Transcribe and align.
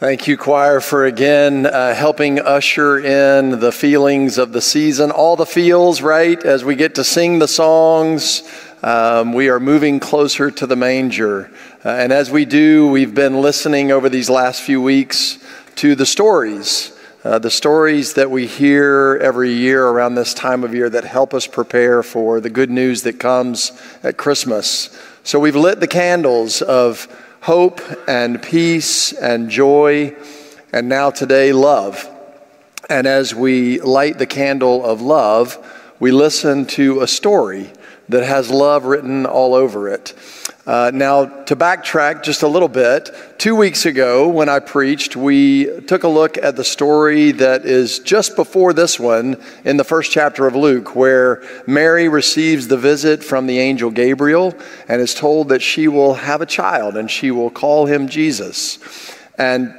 Thank 0.00 0.26
you, 0.26 0.38
choir, 0.38 0.80
for 0.80 1.04
again 1.04 1.66
uh, 1.66 1.94
helping 1.94 2.40
usher 2.40 2.98
in 2.98 3.60
the 3.60 3.70
feelings 3.70 4.38
of 4.38 4.50
the 4.50 4.62
season. 4.62 5.10
All 5.10 5.36
the 5.36 5.44
feels, 5.44 6.00
right? 6.00 6.42
As 6.42 6.64
we 6.64 6.74
get 6.74 6.94
to 6.94 7.04
sing 7.04 7.38
the 7.38 7.46
songs, 7.46 8.42
um, 8.82 9.34
we 9.34 9.50
are 9.50 9.60
moving 9.60 10.00
closer 10.00 10.50
to 10.52 10.66
the 10.66 10.74
manger. 10.74 11.50
Uh, 11.84 11.90
and 11.90 12.14
as 12.14 12.30
we 12.30 12.46
do, 12.46 12.88
we've 12.88 13.14
been 13.14 13.42
listening 13.42 13.92
over 13.92 14.08
these 14.08 14.30
last 14.30 14.62
few 14.62 14.80
weeks 14.80 15.36
to 15.76 15.94
the 15.94 16.06
stories. 16.06 16.98
Uh, 17.22 17.38
the 17.38 17.50
stories 17.50 18.14
that 18.14 18.30
we 18.30 18.46
hear 18.46 19.18
every 19.20 19.52
year 19.52 19.86
around 19.86 20.14
this 20.14 20.32
time 20.32 20.64
of 20.64 20.74
year 20.74 20.88
that 20.88 21.04
help 21.04 21.34
us 21.34 21.46
prepare 21.46 22.02
for 22.02 22.40
the 22.40 22.48
good 22.48 22.70
news 22.70 23.02
that 23.02 23.20
comes 23.20 23.78
at 24.02 24.16
Christmas. 24.16 24.98
So 25.24 25.38
we've 25.38 25.54
lit 25.54 25.78
the 25.78 25.86
candles 25.86 26.62
of 26.62 27.06
hope 27.40 27.80
and 28.06 28.42
peace 28.42 29.12
and 29.12 29.48
joy, 29.48 30.14
and 30.72 30.88
now 30.88 31.10
today, 31.10 31.52
love. 31.52 32.08
And 32.88 33.06
as 33.06 33.34
we 33.34 33.80
light 33.80 34.18
the 34.18 34.26
candle 34.26 34.84
of 34.84 35.00
love, 35.00 35.58
we 35.98 36.10
listen 36.10 36.66
to 36.66 37.00
a 37.00 37.08
story 37.08 37.70
that 38.10 38.24
has 38.24 38.50
love 38.50 38.84
written 38.84 39.24
all 39.24 39.54
over 39.54 39.88
it. 39.88 40.14
Uh, 40.66 40.90
now, 40.92 41.24
to 41.24 41.56
backtrack 41.56 42.22
just 42.22 42.42
a 42.42 42.48
little 42.48 42.68
bit, 42.68 43.10
two 43.38 43.56
weeks 43.56 43.86
ago 43.86 44.28
when 44.28 44.48
I 44.48 44.58
preached, 44.58 45.16
we 45.16 45.80
took 45.86 46.04
a 46.04 46.08
look 46.08 46.36
at 46.36 46.54
the 46.54 46.64
story 46.64 47.32
that 47.32 47.64
is 47.64 47.98
just 48.00 48.36
before 48.36 48.72
this 48.72 49.00
one 49.00 49.42
in 49.64 49.78
the 49.78 49.84
first 49.84 50.12
chapter 50.12 50.46
of 50.46 50.54
Luke, 50.54 50.94
where 50.94 51.42
Mary 51.66 52.08
receives 52.08 52.68
the 52.68 52.76
visit 52.76 53.24
from 53.24 53.46
the 53.46 53.58
angel 53.58 53.90
Gabriel 53.90 54.54
and 54.86 55.00
is 55.00 55.14
told 55.14 55.48
that 55.48 55.62
she 55.62 55.88
will 55.88 56.14
have 56.14 56.40
a 56.40 56.46
child 56.46 56.96
and 56.96 57.10
she 57.10 57.30
will 57.30 57.50
call 57.50 57.86
him 57.86 58.08
Jesus. 58.08 58.78
And 59.38 59.74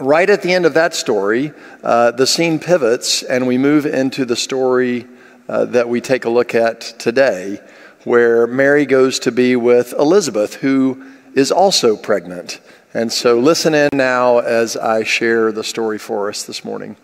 right 0.00 0.28
at 0.28 0.42
the 0.42 0.52
end 0.52 0.66
of 0.66 0.74
that 0.74 0.94
story, 0.94 1.52
uh, 1.82 2.10
the 2.10 2.26
scene 2.26 2.58
pivots 2.58 3.22
and 3.22 3.46
we 3.46 3.56
move 3.56 3.86
into 3.86 4.24
the 4.24 4.36
story 4.36 5.06
uh, 5.48 5.64
that 5.66 5.88
we 5.88 6.00
take 6.00 6.24
a 6.24 6.30
look 6.30 6.54
at 6.54 6.80
today 6.80 7.60
where 8.04 8.46
Mary 8.46 8.86
goes 8.86 9.18
to 9.20 9.32
be 9.32 9.56
with 9.56 9.92
Elizabeth, 9.92 10.54
who 10.54 11.04
is 11.34 11.50
also 11.50 11.96
pregnant. 11.96 12.60
And 12.94 13.12
so 13.12 13.38
listen 13.38 13.74
in 13.74 13.90
now 13.92 14.38
as 14.38 14.76
I 14.76 15.04
share 15.04 15.52
the 15.52 15.64
story 15.64 15.98
for 15.98 16.28
us 16.28 16.42
this 16.42 16.64
morning. 16.64 16.96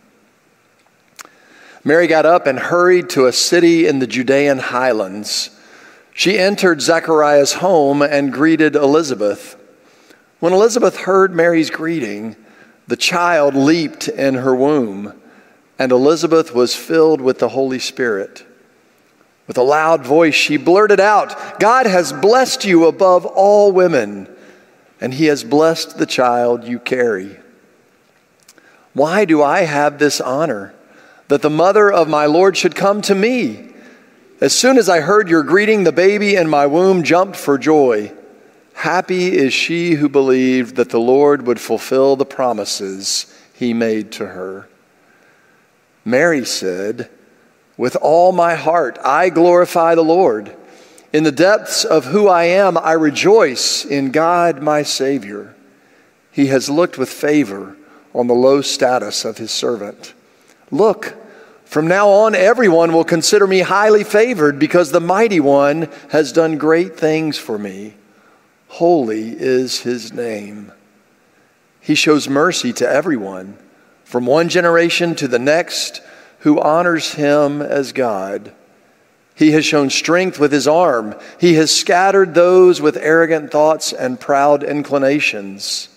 Mary 1.84 2.06
got 2.06 2.24
up 2.24 2.46
and 2.46 2.58
hurried 2.58 3.10
to 3.10 3.26
a 3.26 3.32
city 3.32 3.86
in 3.86 3.98
the 3.98 4.06
Judean 4.06 4.58
highlands. 4.58 5.50
She 6.14 6.38
entered 6.38 6.80
Zechariah's 6.80 7.54
home 7.54 8.00
and 8.00 8.32
greeted 8.32 8.74
Elizabeth. 8.74 9.60
When 10.40 10.52
Elizabeth 10.52 10.96
heard 10.96 11.34
Mary's 11.34 11.70
greeting, 11.70 12.36
the 12.86 12.96
child 12.96 13.54
leaped 13.54 14.08
in 14.08 14.34
her 14.34 14.54
womb, 14.54 15.20
and 15.78 15.92
Elizabeth 15.92 16.54
was 16.54 16.74
filled 16.74 17.20
with 17.20 17.38
the 17.38 17.50
Holy 17.50 17.78
Spirit. 17.78 18.44
With 19.46 19.58
a 19.58 19.62
loud 19.62 20.04
voice, 20.04 20.34
she 20.34 20.56
blurted 20.56 21.00
out, 21.00 21.60
God 21.60 21.86
has 21.86 22.12
blessed 22.12 22.64
you 22.64 22.86
above 22.86 23.26
all 23.26 23.72
women, 23.72 24.28
and 25.00 25.12
he 25.12 25.26
has 25.26 25.44
blessed 25.44 25.98
the 25.98 26.06
child 26.06 26.64
you 26.64 26.78
carry. 26.78 27.36
Why 28.94 29.24
do 29.24 29.42
I 29.42 29.62
have 29.62 29.98
this 29.98 30.20
honor 30.20 30.74
that 31.28 31.42
the 31.42 31.50
mother 31.50 31.92
of 31.92 32.08
my 32.08 32.26
Lord 32.26 32.56
should 32.56 32.76
come 32.76 33.02
to 33.02 33.14
me? 33.14 33.70
As 34.40 34.56
soon 34.56 34.78
as 34.78 34.88
I 34.88 35.00
heard 35.00 35.28
your 35.28 35.42
greeting, 35.42 35.84
the 35.84 35.92
baby 35.92 36.36
in 36.36 36.48
my 36.48 36.66
womb 36.66 37.02
jumped 37.02 37.36
for 37.36 37.58
joy. 37.58 38.12
Happy 38.74 39.36
is 39.36 39.52
she 39.52 39.94
who 39.94 40.08
believed 40.08 40.76
that 40.76 40.90
the 40.90 41.00
Lord 41.00 41.46
would 41.46 41.60
fulfill 41.60 42.16
the 42.16 42.24
promises 42.24 43.32
he 43.52 43.72
made 43.74 44.12
to 44.12 44.26
her. 44.26 44.68
Mary 46.04 46.44
said, 46.44 47.08
with 47.76 47.96
all 47.96 48.32
my 48.32 48.54
heart, 48.54 48.98
I 49.04 49.30
glorify 49.30 49.94
the 49.94 50.02
Lord. 50.02 50.54
In 51.12 51.24
the 51.24 51.32
depths 51.32 51.84
of 51.84 52.06
who 52.06 52.28
I 52.28 52.44
am, 52.44 52.76
I 52.78 52.92
rejoice 52.92 53.84
in 53.84 54.10
God 54.10 54.62
my 54.62 54.82
Savior. 54.82 55.54
He 56.30 56.46
has 56.48 56.68
looked 56.68 56.98
with 56.98 57.08
favor 57.08 57.76
on 58.12 58.26
the 58.26 58.34
low 58.34 58.60
status 58.60 59.24
of 59.24 59.38
his 59.38 59.50
servant. 59.50 60.14
Look, 60.70 61.16
from 61.64 61.88
now 61.88 62.08
on, 62.08 62.34
everyone 62.34 62.92
will 62.92 63.04
consider 63.04 63.46
me 63.46 63.60
highly 63.60 64.04
favored 64.04 64.58
because 64.58 64.92
the 64.92 65.00
mighty 65.00 65.40
one 65.40 65.88
has 66.10 66.32
done 66.32 66.58
great 66.58 66.96
things 66.96 67.38
for 67.38 67.58
me. 67.58 67.94
Holy 68.68 69.30
is 69.30 69.80
his 69.80 70.12
name. 70.12 70.72
He 71.80 71.94
shows 71.94 72.28
mercy 72.28 72.72
to 72.74 72.88
everyone, 72.88 73.58
from 74.14 74.26
one 74.26 74.48
generation 74.48 75.16
to 75.16 75.26
the 75.26 75.40
next 75.40 76.00
who 76.38 76.60
honors 76.60 77.14
him 77.14 77.60
as 77.60 77.90
God. 77.90 78.54
He 79.34 79.50
has 79.50 79.64
shown 79.64 79.90
strength 79.90 80.38
with 80.38 80.52
his 80.52 80.68
arm. 80.68 81.16
He 81.40 81.54
has 81.54 81.74
scattered 81.74 82.32
those 82.32 82.80
with 82.80 82.96
arrogant 82.96 83.50
thoughts 83.50 83.92
and 83.92 84.20
proud 84.20 84.62
inclinations. 84.62 85.88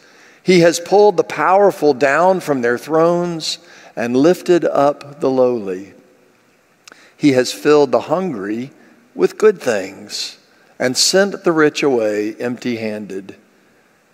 He 0.41 0.61
has 0.61 0.79
pulled 0.79 1.15
the 1.15 1.23
powerful 1.23 1.93
down 1.93 2.39
from 2.39 2.63
their 2.63 2.79
thrones 2.79 3.59
and 3.95 4.17
lifted 4.17 4.65
up 4.65 5.19
the 5.19 5.29
lowly. 5.29 5.93
He 7.15 7.33
has 7.33 7.53
filled 7.53 7.91
the 7.91 8.09
hungry 8.09 8.71
with 9.13 9.37
good 9.37 9.61
things 9.61 10.39
and 10.79 10.97
sent 10.97 11.43
the 11.43 11.51
rich 11.51 11.83
away 11.83 12.33
empty 12.37 12.77
handed. 12.77 13.35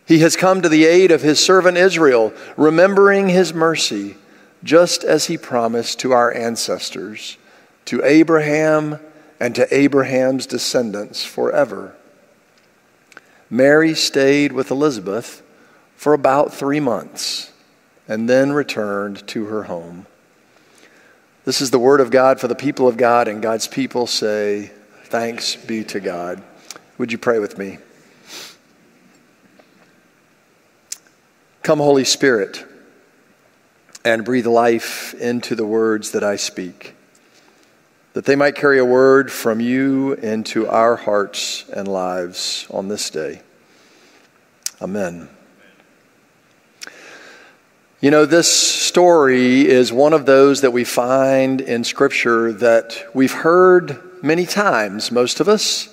He 0.06 0.20
has 0.20 0.36
come 0.36 0.62
to 0.62 0.70
the 0.70 0.86
aid 0.86 1.12
of 1.12 1.22
his 1.22 1.40
servant 1.40 1.78
Israel, 1.78 2.34
remembering 2.58 3.30
his 3.30 3.54
mercy 3.54 4.18
just 4.64 5.04
as 5.04 5.26
he 5.26 5.38
promised 5.38 6.00
to 6.00 6.12
our 6.12 6.34
ancestors, 6.34 7.38
to 7.86 8.04
Abraham 8.04 9.00
and 9.40 9.56
to 9.56 9.74
Abraham's 9.74 10.46
descendants 10.46 11.24
forever. 11.24 11.96
Mary 13.50 13.94
stayed 13.94 14.52
with 14.52 14.72
Elizabeth 14.72 15.42
for 15.96 16.14
about 16.14 16.54
three 16.54 16.80
months 16.80 17.52
and 18.08 18.30
then 18.30 18.52
returned 18.52 19.26
to 19.28 19.46
her 19.46 19.64
home. 19.64 20.06
This 21.46 21.62
is 21.62 21.72
the 21.72 21.80
word 21.80 22.00
of 22.00 22.10
God 22.10 22.40
for 22.40 22.48
the 22.48 22.56
people 22.56 22.88
of 22.88 22.96
God, 22.96 23.28
and 23.28 23.42
God's 23.42 23.68
people 23.68 24.08
say, 24.08 24.72
Thanks 25.06 25.56
be 25.56 25.84
to 25.86 26.00
God. 26.00 26.42
Would 26.98 27.12
you 27.12 27.18
pray 27.18 27.40
with 27.40 27.58
me? 27.58 27.80
Come, 31.64 31.80
Holy 31.80 32.04
Spirit 32.04 32.66
and 34.06 34.26
breathe 34.26 34.48
life 34.48 35.14
into 35.14 35.56
the 35.56 35.66
words 35.66 36.12
that 36.12 36.24
I 36.24 36.36
speak, 36.36 36.94
that 38.14 38.26
they 38.26 38.36
might 38.36 38.56
carry 38.56 38.80
a 38.80 38.86
word 38.86 39.32
from 39.32 39.62
you 39.62 40.14
into 40.14 40.68
our 40.68 40.98
hearts 40.98 41.64
and 41.70 41.88
lives 41.88 42.68
on 42.70 42.90
this 42.90 43.10
day. 43.10 43.42
Amen. 44.82 45.30
You 48.02 48.12
know, 48.12 48.26
this 48.26 48.52
story 48.52 49.66
is 49.66 49.94
one 49.94 50.12
of 50.12 50.26
those 50.26 50.62
that 50.62 50.72
we 50.72 50.84
find 50.84 51.62
in 51.62 51.86
Scripture 51.86 52.52
that 52.52 53.06
we've 53.14 53.32
heard 53.32 54.22
many 54.22 54.46
times, 54.46 55.10
most 55.10 55.40
of 55.40 55.48
us. 55.48 55.88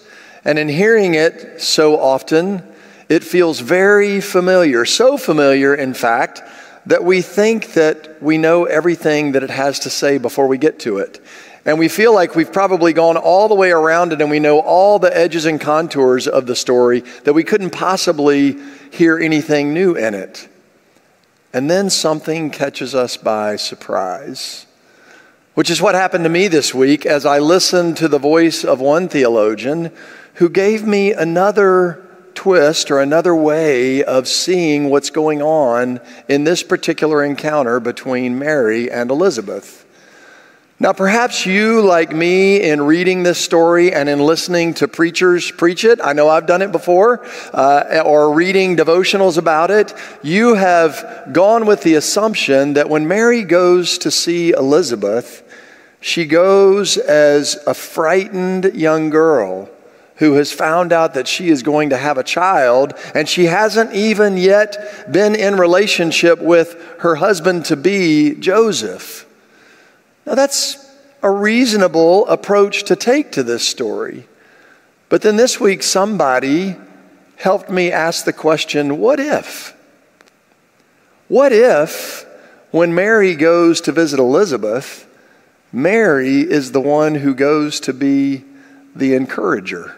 And 0.45 0.59
in 0.59 0.69
hearing 0.69 1.15
it 1.15 1.61
so 1.61 2.01
often, 2.01 2.65
it 3.10 3.25
feels 3.25 3.59
very 3.59 4.21
familiar. 4.21 4.84
So 4.84 5.19
familiar, 5.19 5.75
in 5.75 5.94
fact, 5.94 6.43
that 6.87 7.03
we 7.03 7.22
think 7.22 7.72
that 7.75 8.22
we 8.22 8.38
know 8.38 8.66
everything 8.66 9.32
that 9.32 9.43
it 9.43 9.50
has 9.50 9.81
to 9.81 9.91
say 9.91 10.16
before 10.16 10.47
we 10.47 10.56
get 10.56 10.78
to 10.81 10.98
it. 10.98 11.21
And 11.66 11.76
we 11.76 11.88
feel 11.88 12.15
like 12.15 12.37
we've 12.37 12.53
probably 12.53 12.93
gone 12.93 13.16
all 13.16 13.48
the 13.48 13.56
way 13.56 13.72
around 13.72 14.12
it 14.12 14.21
and 14.22 14.31
we 14.31 14.38
know 14.38 14.60
all 14.60 15.00
the 15.00 15.15
edges 15.15 15.44
and 15.44 15.60
contours 15.60 16.28
of 16.28 16.47
the 16.47 16.54
story 16.54 17.00
that 17.25 17.32
we 17.32 17.43
couldn't 17.43 17.71
possibly 17.71 18.56
hear 18.93 19.19
anything 19.19 19.75
new 19.75 19.94
in 19.97 20.15
it. 20.15 20.48
And 21.53 21.69
then 21.69 21.91
something 21.91 22.48
catches 22.51 22.95
us 22.95 23.16
by 23.16 23.56
surprise, 23.56 24.66
which 25.54 25.68
is 25.68 25.83
what 25.83 25.97
happened 25.97 26.22
to 26.24 26.30
me 26.30 26.47
this 26.47 26.72
week 26.72 27.04
as 27.06 27.27
I 27.27 27.41
listened 27.41 27.97
to 27.97 28.06
the 28.06 28.21
voice 28.21 28.65
of 28.65 28.80
one 28.80 29.09
theologian 29.09 29.91
who 30.34 30.48
gave 30.48 30.86
me 30.86 31.13
another 31.13 32.06
twist 32.41 32.91
or 32.91 33.01
another 33.01 33.34
way 33.34 34.03
of 34.03 34.27
seeing 34.27 34.89
what's 34.89 35.10
going 35.10 35.42
on 35.42 36.01
in 36.27 36.42
this 36.42 36.63
particular 36.63 37.22
encounter 37.22 37.78
between 37.78 38.39
Mary 38.39 38.91
and 38.91 39.10
Elizabeth. 39.10 39.84
Now, 40.78 40.95
perhaps 40.95 41.45
you, 41.45 41.83
like 41.83 42.13
me, 42.13 42.63
in 42.63 42.81
reading 42.81 43.25
this 43.25 43.39
story 43.39 43.92
and 43.92 44.09
in 44.09 44.21
listening 44.21 44.72
to 44.75 44.89
preachers 44.89 45.51
preach 45.51 45.84
it, 45.84 46.01
I 46.03 46.15
know 46.15 46.31
I've 46.31 46.47
done 46.47 46.63
it 46.63 46.72
before, 46.72 47.27
uh, 47.53 48.03
or 48.07 48.33
reading 48.33 48.75
devotionals 48.75 49.37
about 49.37 49.71
it, 49.71 49.92
you 50.22 50.54
have 50.54 51.28
gone 51.33 51.66
with 51.66 51.83
the 51.83 51.97
assumption 51.97 52.72
that 52.72 52.89
when 52.89 53.07
Mary 53.07 53.45
goes 53.45 53.98
to 53.98 54.10
see 54.10 54.53
Elizabeth, 54.53 55.42
she 56.01 56.25
goes 56.25 56.97
as 56.97 57.63
a 57.66 57.75
frightened 57.75 58.75
young 58.75 59.10
girl 59.10 59.69
who 60.21 60.34
has 60.34 60.53
found 60.53 60.93
out 60.93 61.15
that 61.15 61.27
she 61.27 61.49
is 61.49 61.63
going 61.63 61.89
to 61.89 61.97
have 61.97 62.19
a 62.19 62.22
child, 62.22 62.93
and 63.15 63.27
she 63.27 63.47
hasn't 63.47 63.95
even 63.95 64.37
yet 64.37 65.11
been 65.11 65.34
in 65.34 65.57
relationship 65.57 66.39
with 66.39 66.77
her 66.99 67.17
husband 67.17 67.65
to 67.65 67.75
be, 67.75 68.34
Joseph. 68.34 69.27
Now, 70.27 70.34
that's 70.34 70.87
a 71.22 71.31
reasonable 71.31 72.28
approach 72.28 72.84
to 72.84 72.97
take 72.97 73.33
to 73.33 73.43
this 73.43 73.67
story. 73.67 74.27
But 75.09 75.22
then 75.22 75.37
this 75.37 75.59
week, 75.59 75.83
somebody 75.83 76.77
helped 77.37 77.71
me 77.71 77.91
ask 77.91 78.27
the 78.27 78.33
question 78.34 78.99
what 78.99 79.19
if? 79.19 79.75
What 81.28 81.51
if, 81.51 82.27
when 82.73 82.95
Mary 82.95 83.34
goes 83.34 83.81
to 83.83 83.93
visit 83.93 84.21
Elizabeth, 84.21 85.07
Mary 85.73 86.41
is 86.41 86.73
the 86.73 86.81
one 86.81 87.15
who 87.15 87.34
goes 87.34 87.81
to 87.81 87.95
be 87.95 88.45
the 88.95 89.15
encourager? 89.15 89.97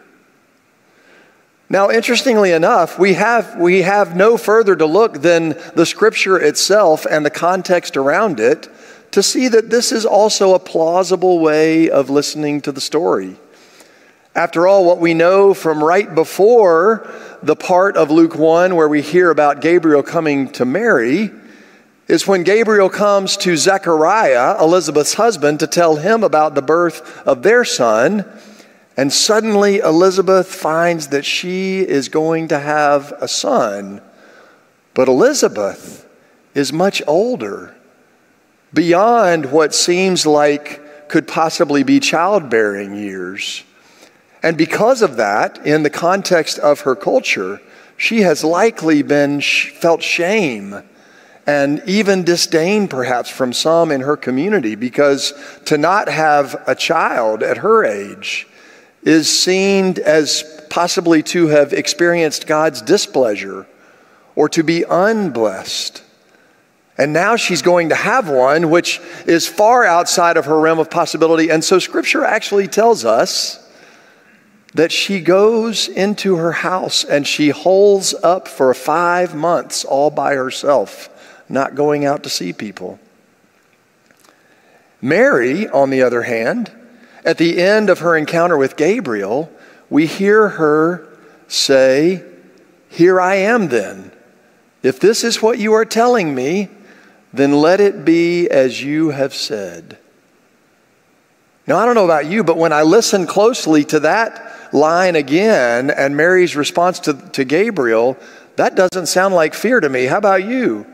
Now, 1.73 1.91
interestingly 1.91 2.53
enough, 2.53 2.99
we 2.99 3.15
have, 3.15 3.57
we 3.57 3.81
have 3.81 4.15
no 4.15 4.37
further 4.37 4.77
to 4.77 4.85
look 4.85 5.23
than 5.23 5.59
the 5.75 5.87
scripture 5.87 6.39
itself 6.39 7.07
and 7.07 7.25
the 7.25 7.31
context 7.31 7.97
around 7.97 8.41
it 8.41 8.69
to 9.13 9.23
see 9.23 9.49
that 9.49 9.71
this 9.71 9.91
is 9.91 10.05
also 10.05 10.53
a 10.53 10.59
plausible 10.59 11.41
way 11.41 11.89
of 11.89 12.11
listening 12.11 12.61
to 12.61 12.73
the 12.73 12.81
story. 12.83 13.37
After 14.35 14.67
all, 14.67 14.85
what 14.85 14.99
we 14.99 15.15
know 15.15 15.55
from 15.55 15.83
right 15.83 16.15
before 16.15 17.11
the 17.43 17.57
part 17.57 17.97
of 17.97 18.11
Luke 18.11 18.35
1 18.35 18.77
where 18.77 18.89
we 18.89 19.01
hear 19.01 19.31
about 19.31 19.63
Gabriel 19.63 20.03
coming 20.03 20.53
to 20.53 20.67
Mary 20.67 21.31
is 22.07 22.27
when 22.27 22.43
Gabriel 22.43 22.91
comes 22.91 23.39
to 23.39 23.57
Zechariah, 23.57 24.61
Elizabeth's 24.61 25.15
husband, 25.15 25.61
to 25.61 25.67
tell 25.67 25.97
him 25.97 26.23
about 26.23 26.55
the 26.55 26.61
birth 26.61 27.27
of 27.27 27.43
their 27.43 27.65
son. 27.65 28.27
And 28.97 29.13
suddenly 29.13 29.79
Elizabeth 29.79 30.49
finds 30.49 31.09
that 31.09 31.25
she 31.25 31.81
is 31.81 32.09
going 32.09 32.49
to 32.49 32.59
have 32.59 33.13
a 33.21 33.29
son. 33.29 34.03
But 34.95 35.09
Elizabeth 35.09 36.07
is 36.55 36.73
much 36.73 37.03
older, 37.07 37.75
beyond 38.75 39.51
what 39.51 39.75
seems 39.75 40.27
like 40.27 41.09
could 41.09 41.27
possibly 41.27 41.83
be 41.83 42.01
childbearing 42.01 42.95
years. 42.95 43.65
And 44.43 44.59
because 44.59 45.03
of 45.03 45.17
that, 45.17 45.67
in 45.67 45.83
the 45.83 45.91
context 45.91 46.59
of 46.59 46.81
her 46.81 46.95
culture, 46.95 47.61
she 47.97 48.21
has 48.21 48.45
likely 48.45 49.03
been 49.03 49.41
felt 49.41 50.03
shame 50.03 50.83
and 51.47 51.83
even 51.87 52.25
disdain 52.25 52.89
perhaps 52.89 53.31
from 53.31 53.53
some 53.53 53.91
in 53.91 54.01
her 54.03 54.17
community 54.17 54.75
because 54.75 55.33
to 55.65 55.79
not 55.79 56.09
have 56.09 56.63
a 56.67 56.75
child 56.75 57.43
at 57.43 57.59
her 57.59 57.85
age 57.85 58.47
is 59.03 59.29
seen 59.29 59.97
as 60.05 60.45
possibly 60.71 61.23
to 61.23 61.49
have 61.49 61.73
experienced 61.73 62.47
God's 62.47 62.81
displeasure 62.81 63.67
or 64.35 64.49
to 64.51 64.63
be 64.63 64.85
unblessed. 64.89 66.03
And 66.97 67.13
now 67.13 67.37
she's 67.37 67.63
going 67.63 67.89
to 67.89 67.95
have 67.95 68.29
one, 68.29 68.71
which 68.71 69.01
is 69.27 69.49
far 69.49 69.85
outside 69.85 70.37
of 70.37 70.45
her 70.45 70.59
realm 70.59 70.79
of 70.79 70.91
possibility. 70.91 71.51
And 71.51 71.65
so 71.65 71.79
scripture 71.79 72.25
actually 72.25 72.69
tells 72.69 73.05
us 73.05 73.59
that 74.75 74.93
she 74.93 75.21
goes 75.21 75.89
into 75.89 76.37
her 76.37 76.53
house 76.53 77.05
and 77.05 77.27
she 77.27 77.51
holes 77.51 78.15
up 78.23 78.49
for 78.49 78.73
five 78.73 79.35
months 79.35 79.85
all 79.85 80.11
by 80.11 80.35
herself, 80.35 81.09
not 81.49 81.75
going 81.75 82.05
out 82.05 82.23
to 82.23 82.31
see 82.31 82.53
people. 82.53 82.99
Mary, 85.01 85.69
on 85.69 85.91
the 85.91 86.03
other 86.03 86.23
hand, 86.23 86.71
at 87.25 87.39
the 87.39 87.61
end 87.61 87.89
of 87.91 88.01
her 88.01 88.17
encounter 88.17 88.57
with 88.57 88.77
Gabriel, 88.77 89.51
we 89.89 90.07
hear 90.07 90.49
her 90.49 91.09
say, 91.49 92.25
Here 92.89 93.21
I 93.21 93.37
am 93.37 93.69
then. 93.69 94.13
If 94.83 94.99
this 94.99 95.23
is 95.23 95.41
what 95.41 95.59
you 95.59 95.73
are 95.75 95.85
telling 95.85 96.35
me, 96.35 96.69
then 97.33 97.53
let 97.53 97.81
it 97.81 98.05
be 98.05 98.49
as 98.49 98.83
you 98.83 99.11
have 99.11 99.35
said. 99.35 99.99
Now, 101.67 101.79
I 101.79 101.87
don't 101.87 101.95
know 101.95 102.05
about 102.05 102.27
you, 102.27 102.43
but 102.43 102.57
when 102.57 102.73
I 102.73 102.83
listen 102.83 103.27
closely 103.27 103.85
to 103.85 104.01
that 104.01 104.75
line 104.75 105.15
again 105.15 105.91
and 105.91 106.17
Mary's 106.17 106.57
response 106.57 106.99
to, 107.01 107.15
to 107.15 107.45
Gabriel, 107.45 108.17
that 108.57 108.75
doesn't 108.75 109.07
sound 109.07 109.35
like 109.35 109.55
fear 109.55 109.79
to 109.79 109.89
me. 109.89 110.07
How 110.07 110.19
about 110.19 110.45
you? 110.45 110.87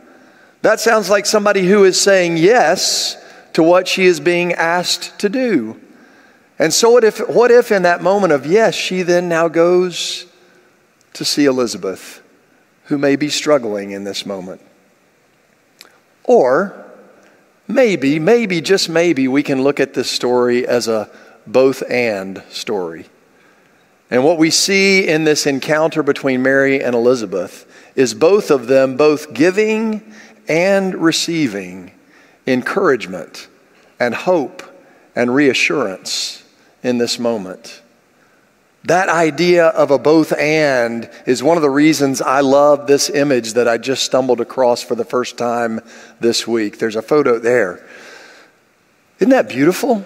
That 0.61 0.81
sounds 0.81 1.09
like 1.09 1.25
somebody 1.25 1.67
who 1.67 1.85
is 1.85 2.01
saying 2.01 2.37
yes 2.37 3.17
to 3.55 3.63
what 3.63 3.89
she 3.89 4.05
is 4.05 4.21
being 4.21 4.53
asked 4.53 5.19
to 5.21 5.29
do. 5.29 5.81
And 6.59 6.75
so, 6.75 6.91
what 6.91 7.05
if, 7.05 7.19
what 7.29 7.51
if 7.51 7.71
in 7.71 7.83
that 7.83 8.03
moment 8.03 8.33
of 8.33 8.45
yes, 8.45 8.75
she 8.75 9.03
then 9.03 9.29
now 9.29 9.49
goes 9.49 10.27
to 11.13 11.25
see 11.25 11.45
Elizabeth, 11.45 12.21
who 12.85 12.99
may 12.99 13.15
be 13.15 13.29
struggling 13.29 13.93
in 13.93 14.05
this 14.05 14.27
moment? 14.27 14.61
Or 16.25 16.85
maybe, 17.69 18.19
maybe, 18.19 18.61
just 18.61 18.89
maybe, 18.89 19.29
we 19.29 19.45
can 19.45 19.63
look 19.63 19.79
at 19.79 19.95
this 19.95 20.11
story 20.11 20.67
as 20.67 20.89
a 20.89 21.09
both 21.47 21.83
and 21.89 22.43
story. 22.51 23.07
And 24.11 24.25
what 24.25 24.39
we 24.39 24.51
see 24.51 25.07
in 25.07 25.25
this 25.25 25.47
encounter 25.47 26.03
between 26.03 26.43
Mary 26.43 26.83
and 26.83 26.95
Elizabeth 26.95 27.67
is 27.95 28.15
both 28.15 28.51
of 28.51 28.67
them 28.67 28.97
both 28.97 29.33
giving 29.33 30.13
and 30.49 30.95
receiving 30.95 31.93
encouragement 32.47 33.49
and 34.01 34.15
hope 34.15 34.63
and 35.15 35.35
reassurance 35.35 36.43
in 36.83 36.99
this 36.99 37.19
moment. 37.19 37.83
That 38.85 39.09
idea 39.09 39.67
of 39.67 39.91
a 39.91 39.99
both 39.99 40.33
and 40.33 41.11
is 41.27 41.43
one 41.43 41.57
of 41.57 41.63
the 41.63 41.71
reasons 41.71 42.23
I 42.23 42.41
love 42.41 42.87
this 42.87 43.11
image 43.11 43.55
that 43.55 43.69
I 43.69 43.77
just 43.77 44.05
stumbled 44.05 44.41
across 44.41 44.83
for 44.83 44.95
the 44.95 45.05
first 45.05 45.37
time 45.37 45.81
this 46.21 46.47
week. 46.47 46.79
There's 46.79 46.97
a 46.97 47.03
photo 47.03 47.39
there. 47.39 47.85
Isn't 49.19 49.31
that 49.31 49.49
beautiful? 49.49 50.05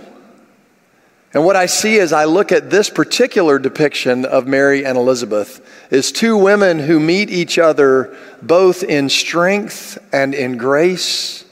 And 1.35 1.45
what 1.45 1.57
I 1.57 1.67
see 1.67 1.99
as 1.99 2.13
I 2.13 2.25
look 2.25 2.53
at 2.53 2.71
this 2.71 2.91
particular 2.91 3.59
depiction 3.59 4.25
of 4.25 4.47
Mary 4.47 4.85
and 4.85 4.99
Elizabeth 4.99 5.65
is 5.91 6.13
two 6.13 6.37
women 6.37 6.79
who 6.79 6.99
meet 7.01 7.31
each 7.31 7.59
other 7.59 8.17
both 8.43 8.83
in 8.83 9.09
strength 9.09 9.99
and 10.13 10.35
in 10.35 10.57
grace 10.57 11.45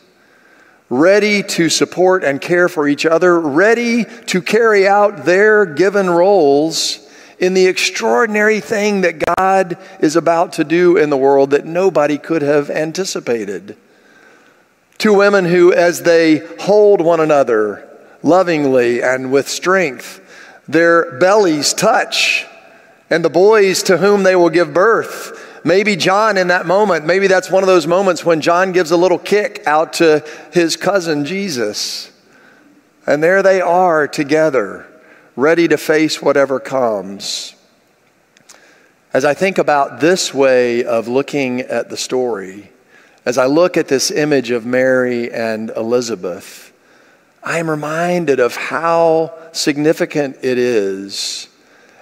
ready 0.90 1.44
to 1.44 1.68
support 1.68 2.24
and 2.24 2.40
care 2.40 2.68
for 2.68 2.88
each 2.88 3.06
other, 3.06 3.40
ready 3.40 4.04
to 4.26 4.42
carry 4.42 4.86
out 4.86 5.24
their 5.24 5.64
given 5.64 6.10
roles 6.10 7.08
in 7.38 7.54
the 7.54 7.66
extraordinary 7.66 8.60
thing 8.60 9.00
that 9.02 9.24
God 9.38 9.78
is 10.00 10.16
about 10.16 10.52
to 10.54 10.64
do 10.64 10.96
in 10.96 11.08
the 11.08 11.16
world 11.16 11.50
that 11.50 11.64
nobody 11.64 12.18
could 12.18 12.42
have 12.42 12.68
anticipated. 12.68 13.76
Two 14.98 15.14
women 15.14 15.46
who, 15.46 15.72
as 15.72 16.02
they 16.02 16.38
hold 16.58 17.00
one 17.00 17.20
another 17.20 17.86
lovingly 18.22 19.02
and 19.02 19.32
with 19.32 19.48
strength, 19.48 20.20
their 20.68 21.18
bellies 21.18 21.72
touch, 21.72 22.44
and 23.08 23.24
the 23.24 23.30
boys 23.30 23.82
to 23.84 23.96
whom 23.96 24.24
they 24.24 24.36
will 24.36 24.50
give 24.50 24.74
birth 24.74 25.49
Maybe 25.64 25.96
John, 25.96 26.38
in 26.38 26.48
that 26.48 26.66
moment, 26.66 27.04
maybe 27.04 27.26
that's 27.26 27.50
one 27.50 27.62
of 27.62 27.66
those 27.66 27.86
moments 27.86 28.24
when 28.24 28.40
John 28.40 28.72
gives 28.72 28.90
a 28.90 28.96
little 28.96 29.18
kick 29.18 29.62
out 29.66 29.94
to 29.94 30.24
his 30.52 30.76
cousin 30.76 31.24
Jesus. 31.24 32.10
And 33.06 33.22
there 33.22 33.42
they 33.42 33.60
are 33.60 34.08
together, 34.08 34.86
ready 35.36 35.68
to 35.68 35.76
face 35.76 36.22
whatever 36.22 36.60
comes. 36.60 37.54
As 39.12 39.24
I 39.24 39.34
think 39.34 39.58
about 39.58 40.00
this 40.00 40.32
way 40.32 40.84
of 40.84 41.08
looking 41.08 41.60
at 41.62 41.90
the 41.90 41.96
story, 41.96 42.70
as 43.26 43.36
I 43.36 43.46
look 43.46 43.76
at 43.76 43.88
this 43.88 44.10
image 44.10 44.50
of 44.50 44.64
Mary 44.64 45.30
and 45.30 45.70
Elizabeth, 45.70 46.72
I 47.42 47.58
am 47.58 47.68
reminded 47.68 48.40
of 48.40 48.56
how 48.56 49.34
significant 49.52 50.36
it 50.42 50.58
is 50.58 51.48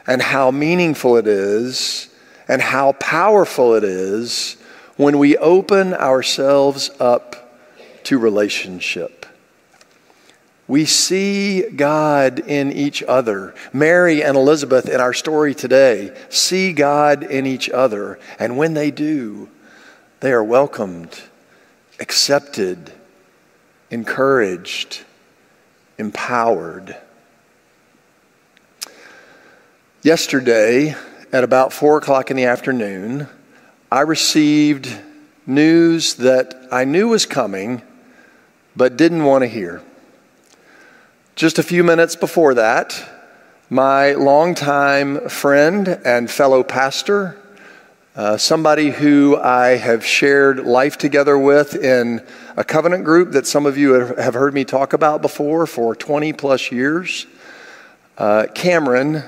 and 0.07 0.21
how 0.21 0.51
meaningful 0.51 1.17
it 1.17 1.27
is 1.27 2.09
and 2.49 2.63
how 2.63 2.93
powerful 2.93 3.75
it 3.75 3.85
is 3.85 4.57
when 4.97 5.19
we 5.19 5.37
open 5.37 5.95
ourselves 5.95 6.91
up 6.99 7.61
to 8.05 8.19
relationship. 8.19 9.27
We 10.67 10.85
see 10.85 11.63
God 11.63 12.41
in 12.41 12.73
each 12.73 13.03
other. 13.03 13.55
Mary 13.73 14.23
and 14.23 14.37
Elizabeth 14.37 14.89
in 14.89 15.01
our 15.01 15.15
story 15.15 15.55
today 15.55 16.15
see 16.29 16.75
God 16.75 17.23
in 17.23 17.47
each 17.47 17.71
other. 17.71 18.19
And 18.39 18.59
when 18.59 18.75
they 18.75 18.91
do, 18.91 19.49
they 20.21 20.31
are 20.33 20.45
welcomed, 20.45 21.19
accepted, 22.01 22.93
encouraged, 23.91 25.05
empowered. 25.97 26.97
Yesterday, 30.03 30.95
at 31.33 31.45
about 31.45 31.73
four 31.73 31.99
o'clock 31.99 32.31
in 32.31 32.37
the 32.37 32.45
afternoon, 32.45 33.29
I 33.93 34.01
received 34.01 34.89
news 35.47 36.15
that 36.15 36.69
I 36.73 36.85
knew 36.85 37.09
was 37.09 37.27
coming, 37.27 37.83
but 38.75 38.97
didn't 38.97 39.25
want 39.25 39.43
to 39.43 39.49
hear. 39.49 39.83
Just 41.37 41.59
a 41.59 41.63
few 41.63 41.85
minutes 41.85 42.17
before 42.17 42.55
that, 42.55 43.03
my 43.71 44.13
longtime 44.13 45.29
friend 45.29 45.89
and 46.05 46.31
fellow 46.31 46.63
pastor, 46.63 47.37
uh, 48.17 48.37
somebody 48.37 48.91
who 48.91 49.37
I 49.37 49.77
have 49.77 50.05
shared 50.05 50.61
life 50.61 50.97
together 50.99 51.39
with 51.39 51.77
in 51.77 52.27
a 52.57 52.65
covenant 52.65 53.05
group 53.05 53.33
that 53.33 53.47
some 53.47 53.67
of 53.67 53.77
you 53.77 53.93
have 53.93 54.35
heard 54.35 54.55
me 54.55 54.65
talk 54.65 54.93
about 54.93 55.23
before 55.23 55.67
for 55.67 55.95
20 55.95 56.33
plus 56.33 56.73
years. 56.73 57.27
Uh, 58.17 58.47
Cameron 58.55 59.23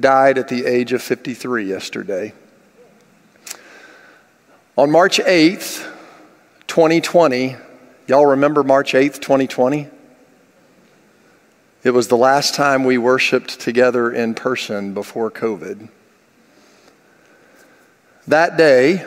died 0.00 0.38
at 0.38 0.48
the 0.48 0.66
age 0.66 0.92
of 0.92 1.02
53 1.02 1.64
yesterday. 1.64 2.32
On 4.76 4.90
March 4.90 5.18
8th, 5.18 5.84
2020, 6.68 7.56
y'all 8.06 8.26
remember 8.26 8.62
March 8.62 8.92
8th, 8.92 9.20
2020? 9.20 9.88
It 11.82 11.90
was 11.90 12.08
the 12.08 12.16
last 12.16 12.54
time 12.54 12.84
we 12.84 12.98
worshiped 12.98 13.60
together 13.60 14.10
in 14.10 14.34
person 14.34 14.94
before 14.94 15.30
COVID. 15.30 15.88
That 18.26 18.56
day, 18.56 19.06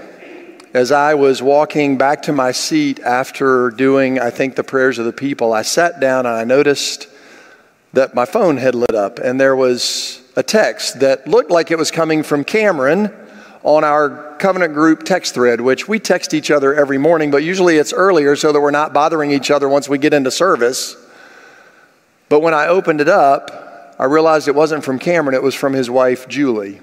as 0.74 0.92
I 0.92 1.14
was 1.16 1.42
walking 1.42 1.98
back 1.98 2.24
to 2.24 2.34
my 2.34 2.52
seat 2.52 3.00
after 3.02 3.70
doing, 3.72 4.20
I 4.20 4.30
think, 4.30 4.56
the 4.56 4.64
prayers 4.64 5.00
of 5.00 5.06
the 5.06 5.14
people, 5.14 5.54
I 5.54 5.62
sat 5.64 6.00
down 6.00 6.26
and 6.26 6.36
I 6.36 6.44
noticed 6.44 7.08
that 7.94 8.16
my 8.16 8.26
phone 8.26 8.58
had 8.58 8.74
lit 8.74 8.96
up 8.96 9.20
and 9.20 9.40
there 9.40 9.56
was 9.56 10.21
a 10.36 10.44
text 10.44 11.00
that 11.02 11.28
looked 11.28 11.52
like 11.52 11.72
it 11.72 11.78
was 11.78 11.92
coming 11.92 12.24
from 12.24 12.44
Cameron 12.44 13.14
on 13.64 13.84
our 13.84 14.36
covenant 14.38 14.74
group 14.74 15.04
text 15.04 15.34
thread, 15.34 15.62
which 15.62 15.88
we 15.88 16.00
text 16.00 16.34
each 16.34 16.50
other 16.50 16.74
every 16.74 16.98
morning, 16.98 17.30
but 17.30 17.44
usually 17.44 17.78
it's 17.78 17.94
earlier 17.94 18.36
so 18.36 18.52
that 18.52 18.60
we're 18.60 18.72
not 18.72 18.94
bothering 18.94 19.32
each 19.32 19.52
other 19.52 19.70
once 19.70 19.88
we 19.88 19.98
get 19.98 20.14
into 20.14 20.32
service. 20.32 20.96
But 22.28 22.40
when 22.42 22.54
I 22.54 22.68
opened 22.68 23.02
it 23.02 23.10
up, 23.10 23.96
I 24.00 24.06
realized 24.06 24.48
it 24.48 24.56
wasn't 24.56 24.84
from 24.84 24.98
Cameron, 24.98 25.36
it 25.36 25.44
was 25.44 25.54
from 25.54 25.74
his 25.74 25.90
wife, 25.90 26.28
Julie, 26.28 26.82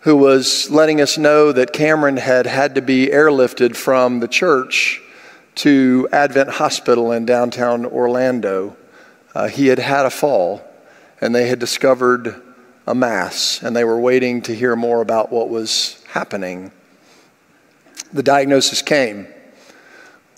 who 0.00 0.16
was 0.16 0.68
letting 0.68 1.00
us 1.00 1.16
know 1.16 1.52
that 1.52 1.72
Cameron 1.72 2.18
had 2.18 2.46
had 2.46 2.74
to 2.74 2.82
be 2.82 3.06
airlifted 3.06 3.76
from 3.76 4.20
the 4.20 4.28
church 4.28 5.00
to 5.54 6.06
Advent 6.12 6.50
Hospital 6.50 7.12
in 7.12 7.24
downtown 7.24 7.86
Orlando. 7.86 8.76
Uh, 9.34 9.48
he 9.48 9.68
had 9.68 9.78
had 9.78 10.04
a 10.04 10.10
fall, 10.10 10.62
and 11.26 11.34
they 11.34 11.48
had 11.48 11.58
discovered 11.58 12.40
a 12.86 12.94
mass, 12.94 13.60
and 13.60 13.74
they 13.74 13.82
were 13.82 13.98
waiting 13.98 14.42
to 14.42 14.54
hear 14.54 14.76
more 14.76 15.02
about 15.02 15.32
what 15.32 15.48
was 15.48 16.00
happening. 16.06 16.70
The 18.12 18.22
diagnosis 18.22 18.80
came 18.80 19.26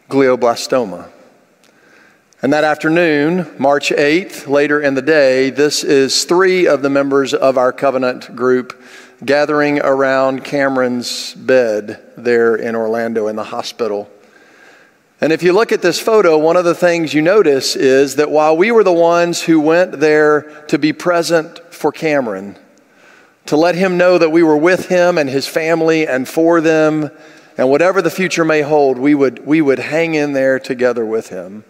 glioblastoma. 0.09 1.11
And 2.40 2.54
that 2.54 2.64
afternoon, 2.64 3.54
March 3.59 3.90
8th, 3.90 4.49
later 4.49 4.80
in 4.80 4.95
the 4.95 5.02
day, 5.02 5.50
this 5.50 5.85
is 5.85 6.25
three 6.25 6.66
of 6.66 6.80
the 6.80 6.88
members 6.88 7.35
of 7.35 7.59
our 7.59 7.71
covenant 7.71 8.35
group 8.35 8.83
gathering 9.23 9.80
around 9.80 10.42
Cameron's 10.42 11.35
bed 11.35 12.02
there 12.16 12.57
in 12.57 12.75
Orlando 12.75 13.28
in 13.28 13.37
the 13.37 13.45
hospital. 13.45 14.11
And 15.21 15.33
if 15.33 15.43
you 15.43 15.53
look 15.53 15.73
at 15.73 15.83
this 15.83 15.99
photo, 15.99 16.39
one 16.39 16.57
of 16.57 16.65
the 16.65 16.75
things 16.75 17.13
you 17.13 17.23
notice 17.23 17.75
is 17.75 18.17
that 18.17 18.31
while 18.31 18.57
we 18.57 18.71
were 18.71 18.85
the 18.85 18.93
ones 18.93 19.43
who 19.43 19.59
went 19.59 19.99
there 19.99 20.43
to 20.69 20.79
be 20.79 20.93
present 20.93 21.59
for 21.75 21.91
Cameron, 21.91 22.57
to 23.47 23.57
let 23.57 23.75
him 23.75 23.97
know 23.97 24.19
that 24.19 24.31
we 24.31 24.45
were 24.45 24.57
with 24.57 24.89
him 24.89 25.19
and 25.19 25.29
his 25.29 25.47
family 25.47 26.07
and 26.07 26.29
for 26.29 26.61
them, 26.61 27.11
and 27.57 27.69
whatever 27.69 28.01
the 28.01 28.11
future 28.11 28.45
may 28.45 28.63
hold, 28.63 28.97
we 28.97 29.15
would, 29.15 29.45
we 29.45 29.61
would 29.61 29.81
hang 29.81 30.15
in 30.15 30.35
there 30.35 30.61
together 30.61 31.05
with 31.05 31.31
him. 31.31 31.65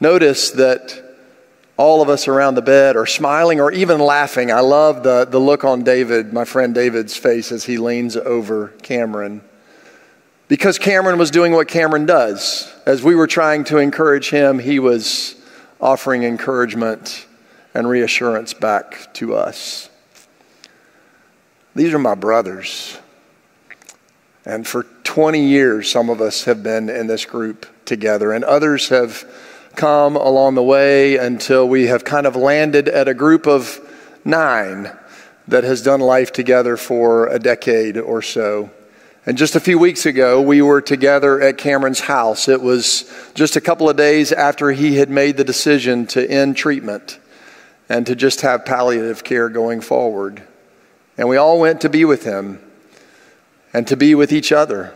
Notice 0.00 0.50
that 0.52 1.16
all 1.76 2.02
of 2.02 2.08
us 2.08 2.26
around 2.26 2.56
the 2.56 2.62
bed 2.62 2.96
are 2.96 3.06
smiling 3.06 3.60
or 3.60 3.70
even 3.70 4.00
laughing. 4.00 4.50
I 4.50 4.60
love 4.60 5.04
the, 5.04 5.26
the 5.26 5.38
look 5.38 5.62
on 5.62 5.84
David, 5.84 6.32
my 6.32 6.44
friend 6.44 6.74
David's 6.74 7.16
face, 7.16 7.52
as 7.52 7.64
he 7.64 7.78
leans 7.78 8.16
over 8.16 8.68
Cameron. 8.82 9.42
Because 10.50 10.80
Cameron 10.80 11.16
was 11.16 11.30
doing 11.30 11.52
what 11.52 11.68
Cameron 11.68 12.06
does. 12.06 12.74
As 12.84 13.04
we 13.04 13.14
were 13.14 13.28
trying 13.28 13.62
to 13.66 13.78
encourage 13.78 14.30
him, 14.30 14.58
he 14.58 14.80
was 14.80 15.36
offering 15.80 16.24
encouragement 16.24 17.24
and 17.72 17.88
reassurance 17.88 18.52
back 18.52 19.14
to 19.14 19.36
us. 19.36 19.88
These 21.76 21.94
are 21.94 22.00
my 22.00 22.16
brothers. 22.16 22.98
And 24.44 24.66
for 24.66 24.82
20 25.04 25.40
years, 25.40 25.88
some 25.88 26.10
of 26.10 26.20
us 26.20 26.42
have 26.46 26.64
been 26.64 26.88
in 26.88 27.06
this 27.06 27.24
group 27.24 27.64
together, 27.84 28.32
and 28.32 28.42
others 28.42 28.88
have 28.88 29.24
come 29.76 30.16
along 30.16 30.56
the 30.56 30.64
way 30.64 31.16
until 31.16 31.68
we 31.68 31.86
have 31.86 32.02
kind 32.02 32.26
of 32.26 32.34
landed 32.34 32.88
at 32.88 33.06
a 33.06 33.14
group 33.14 33.46
of 33.46 33.78
nine 34.24 34.90
that 35.46 35.62
has 35.62 35.80
done 35.80 36.00
life 36.00 36.32
together 36.32 36.76
for 36.76 37.28
a 37.28 37.38
decade 37.38 37.96
or 37.96 38.20
so. 38.20 38.68
And 39.26 39.36
just 39.36 39.54
a 39.54 39.60
few 39.60 39.78
weeks 39.78 40.06
ago, 40.06 40.40
we 40.40 40.62
were 40.62 40.80
together 40.80 41.42
at 41.42 41.58
Cameron's 41.58 42.00
house. 42.00 42.48
It 42.48 42.62
was 42.62 43.12
just 43.34 43.54
a 43.54 43.60
couple 43.60 43.90
of 43.90 43.96
days 43.96 44.32
after 44.32 44.70
he 44.70 44.96
had 44.96 45.10
made 45.10 45.36
the 45.36 45.44
decision 45.44 46.06
to 46.08 46.26
end 46.28 46.56
treatment 46.56 47.18
and 47.90 48.06
to 48.06 48.16
just 48.16 48.40
have 48.40 48.64
palliative 48.64 49.22
care 49.22 49.50
going 49.50 49.82
forward. 49.82 50.42
And 51.18 51.28
we 51.28 51.36
all 51.36 51.60
went 51.60 51.82
to 51.82 51.90
be 51.90 52.06
with 52.06 52.24
him 52.24 52.62
and 53.74 53.86
to 53.88 53.96
be 53.96 54.14
with 54.14 54.32
each 54.32 54.52
other 54.52 54.94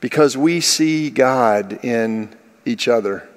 because 0.00 0.34
we 0.34 0.62
see 0.62 1.10
God 1.10 1.84
in 1.84 2.34
each 2.64 2.88
other. 2.88 3.28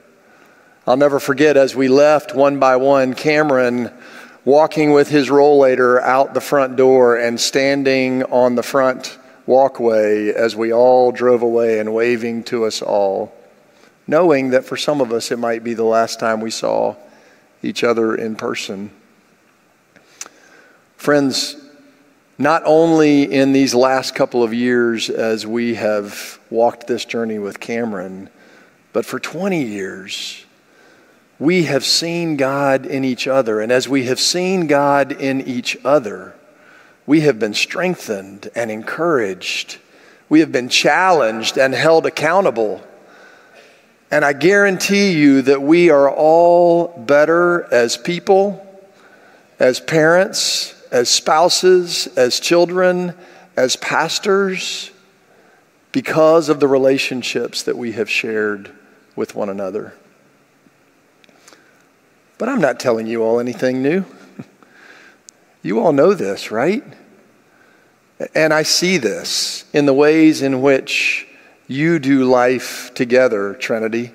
I'll 0.88 0.96
never 0.96 1.20
forget 1.20 1.58
as 1.58 1.75
we 1.75 1.89
left 1.89 2.34
one 2.34 2.60
by 2.60 2.77
one, 2.77 3.13
Cameron 3.13 3.91
walking 4.46 4.94
with 4.94 5.10
his 5.10 5.27
rollator 5.27 6.01
out 6.01 6.34
the 6.34 6.39
front 6.39 6.77
door 6.77 7.17
and 7.17 7.38
standing 7.38 8.24
on 8.24 8.55
the 8.55 8.63
front 8.63 9.17
walkway 9.45 10.29
as 10.29 10.55
we 10.55 10.73
all 10.73 11.11
drove 11.11 11.41
away 11.41 11.79
and 11.79 11.93
waving 11.93 12.43
to 12.45 12.65
us 12.65 12.81
all, 12.81 13.33
knowing 14.07 14.49
that 14.51 14.65
for 14.65 14.77
some 14.77 15.01
of 15.01 15.11
us 15.11 15.31
it 15.31 15.39
might 15.39 15.63
be 15.63 15.73
the 15.73 15.83
last 15.83 16.19
time 16.19 16.41
we 16.41 16.51
saw 16.51 16.95
each 17.61 17.83
other 17.83 18.15
in 18.15 18.35
person. 18.35 18.91
Friends, 20.97 21.55
not 22.37 22.63
only 22.65 23.23
in 23.23 23.53
these 23.53 23.73
last 23.73 24.15
couple 24.15 24.43
of 24.43 24.53
years 24.53 25.09
as 25.09 25.47
we 25.47 25.75
have 25.75 26.39
walked 26.49 26.87
this 26.87 27.05
journey 27.05 27.39
with 27.39 27.59
Cameron, 27.59 28.29
but 28.91 29.05
for 29.05 29.19
20 29.19 29.63
years, 29.63 30.45
we 31.39 31.63
have 31.63 31.85
seen 31.85 32.37
God 32.37 32.85
in 32.85 33.03
each 33.03 33.27
other. 33.27 33.61
And 33.61 33.71
as 33.71 33.87
we 33.87 34.05
have 34.05 34.19
seen 34.19 34.67
God 34.67 35.11
in 35.11 35.41
each 35.41 35.77
other, 35.85 36.33
we 37.07 37.21
have 37.21 37.39
been 37.39 37.53
strengthened 37.53 38.50
and 38.55 38.71
encouraged. 38.71 39.77
We 40.27 40.39
have 40.39 40.51
been 40.51 40.69
challenged 40.69 41.57
and 41.57 41.74
held 41.74 42.05
accountable. 42.05 42.81
And 44.09 44.25
I 44.25 44.33
guarantee 44.33 45.12
you 45.12 45.41
that 45.43 45.62
we 45.62 45.89
are 45.89 46.09
all 46.09 46.88
better 46.97 47.71
as 47.71 47.97
people, 47.97 48.65
as 49.59 49.79
parents, 49.79 50.74
as 50.91 51.09
spouses, 51.09 52.07
as 52.15 52.39
children, 52.39 53.13
as 53.55 53.75
pastors, 53.75 54.91
because 55.91 56.50
of 56.50 56.59
the 56.59 56.67
relationships 56.67 57.63
that 57.63 57.77
we 57.77 57.93
have 57.93 58.09
shared 58.09 58.71
with 59.15 59.35
one 59.35 59.50
another. 59.50 59.93
But 62.38 62.50
I'm 62.50 62.59
not 62.59 62.79
telling 62.79 63.07
you 63.07 63.24
all 63.24 63.39
anything 63.39 63.81
new. 63.81 64.05
You 65.65 65.79
all 65.79 65.93
know 65.93 66.13
this, 66.13 66.51
right? 66.51 66.84
And 68.36 68.53
I 68.53 68.62
see 68.62 69.00
this 69.00 69.65
in 69.74 69.88
the 69.88 69.95
ways 69.95 70.43
in 70.43 70.62
which 70.62 71.27
you 71.67 71.98
do 71.98 72.24
life 72.25 72.93
together, 72.93 73.55
Trinity, 73.55 74.12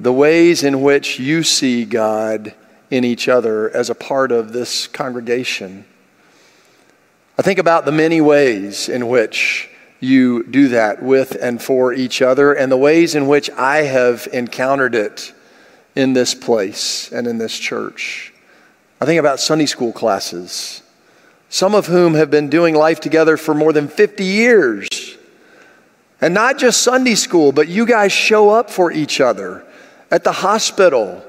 the 0.00 0.12
ways 0.12 0.64
in 0.64 0.82
which 0.82 1.20
you 1.20 1.44
see 1.44 1.84
God 1.84 2.52
in 2.90 3.04
each 3.04 3.28
other 3.28 3.70
as 3.70 3.90
a 3.90 3.94
part 3.94 4.32
of 4.32 4.52
this 4.52 4.88
congregation. 4.88 5.84
I 7.38 7.42
think 7.42 7.60
about 7.60 7.84
the 7.84 7.92
many 7.92 8.20
ways 8.20 8.88
in 8.88 9.06
which 9.06 9.70
you 10.00 10.42
do 10.42 10.66
that 10.70 11.00
with 11.00 11.36
and 11.40 11.62
for 11.62 11.92
each 11.92 12.20
other, 12.20 12.54
and 12.54 12.72
the 12.72 12.76
ways 12.76 13.14
in 13.14 13.28
which 13.28 13.50
I 13.50 13.82
have 13.82 14.26
encountered 14.32 14.96
it 14.96 15.32
in 15.94 16.12
this 16.12 16.34
place 16.34 17.12
and 17.12 17.28
in 17.28 17.38
this 17.38 17.56
church. 17.56 18.29
I 19.00 19.06
think 19.06 19.18
about 19.18 19.40
Sunday 19.40 19.66
school 19.66 19.92
classes, 19.92 20.82
some 21.48 21.74
of 21.74 21.86
whom 21.86 22.14
have 22.14 22.30
been 22.30 22.50
doing 22.50 22.74
life 22.74 23.00
together 23.00 23.38
for 23.38 23.54
more 23.54 23.72
than 23.72 23.88
50 23.88 24.24
years. 24.24 24.88
And 26.20 26.34
not 26.34 26.58
just 26.58 26.82
Sunday 26.82 27.14
school, 27.14 27.50
but 27.50 27.66
you 27.66 27.86
guys 27.86 28.12
show 28.12 28.50
up 28.50 28.68
for 28.68 28.92
each 28.92 29.20
other 29.20 29.64
at 30.10 30.22
the 30.22 30.32
hospital 30.32 31.24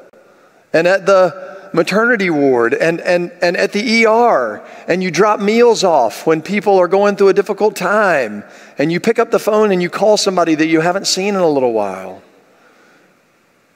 and 0.74 0.86
at 0.86 1.06
the 1.06 1.70
maternity 1.74 2.30
ward 2.30 2.74
and, 2.74 3.00
and, 3.00 3.32
and 3.42 3.56
at 3.56 3.72
the 3.72 4.06
ER. 4.06 4.62
And 4.90 5.02
you 5.02 5.10
drop 5.10 5.40
meals 5.40 5.86
off 5.86 6.28
when 6.28 6.42
people 6.42 6.78
are 6.78 6.90
going 6.90 7.16
through 7.16 7.30
a 7.30 7.34
difficult 7.34 7.78
time. 7.78 8.44
And 8.78 8.92
you 8.92 9.00
pick 9.00 9.18
up 9.18 9.32
the 9.32 9.40
phone 9.40 9.72
and 9.72 9.82
you 9.82 9.90
call 9.90 10.18
somebody 10.18 10.56
that 10.56 10.68
you 10.68 10.82
haven't 10.82 11.08
seen 11.08 11.36
in 11.36 11.42
a 11.42 11.50
little 11.50 11.72
while. 11.72 12.22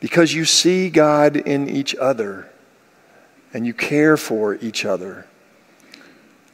Because 0.02 0.34
you 0.34 0.44
see 0.44 0.90
God 0.90 1.38
in 1.38 1.70
each 1.70 1.96
other. 1.96 2.50
And 3.56 3.66
you 3.66 3.74
care 3.74 4.18
for 4.18 4.56
each 4.56 4.84
other. 4.84 5.26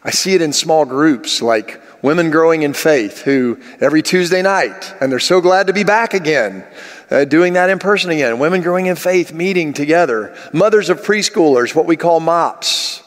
I 0.04 0.12
see 0.12 0.36
it 0.36 0.42
in 0.42 0.54
small 0.54 0.86
groups 0.86 1.42
like 1.42 1.82
Women 2.04 2.30
Growing 2.30 2.62
in 2.62 2.74
Faith, 2.74 3.24
who 3.24 3.60
every 3.80 4.04
Tuesday 4.04 4.44
night, 4.44 4.94
and 5.02 5.12
they're 5.12 5.18
so 5.18 5.42
glad 5.42 5.66
to 5.66 5.74
be 5.74 5.84
back 5.84 6.14
again, 6.14 6.64
uh, 7.10 7.26
doing 7.26 7.54
that 7.54 7.72
in 7.72 7.80
person 7.80 8.12
again. 8.12 8.38
Women 8.38 8.62
Growing 8.62 8.86
in 8.86 8.96
Faith 8.96 9.34
meeting 9.34 9.74
together. 9.74 10.38
Mothers 10.54 10.92
of 10.92 11.02
preschoolers, 11.02 11.74
what 11.74 11.88
we 11.88 11.98
call 11.98 12.20
MOPS, 12.20 13.02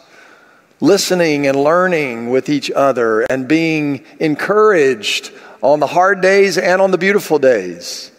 listening 0.81 1.47
and 1.47 1.57
learning 1.57 2.31
with 2.31 2.49
each 2.49 2.73
other 2.73 3.23
and 3.31 3.47
being 3.47 4.05
encouraged 4.19 5.31
on 5.63 5.79
the 5.79 5.87
hard 5.87 6.21
days 6.21 6.59
and 6.59 6.83
on 6.83 6.91
the 6.91 6.99
beautiful 6.99 7.39
days. 7.39 8.11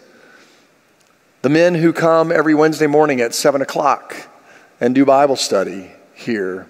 The 1.42 1.50
men 1.50 1.74
who 1.74 1.92
come 1.92 2.32
every 2.32 2.54
Wednesday 2.54 2.86
morning 2.86 3.20
at 3.20 3.34
7 3.34 3.60
o'clock 3.60 4.30
and 4.80 4.94
do 4.94 5.04
Bible 5.04 5.36
study 5.36 5.90
here. 6.14 6.66